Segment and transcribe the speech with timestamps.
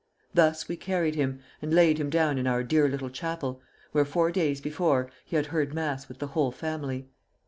[0.33, 3.61] Thus we carried him, and laid him down in our dear little chapel,
[3.91, 7.07] where four days before he had heard mass with the whole family."